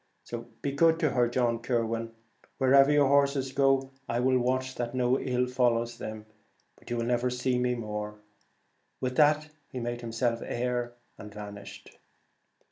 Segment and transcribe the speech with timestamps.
[0.63, 2.11] Be good to her, John Kirwan, and
[2.57, 6.25] wherever your horses go I will watch that no ill follows them;
[6.75, 8.15] but you will never see me more.'
[8.99, 11.99] With that he made himself air, and vanished.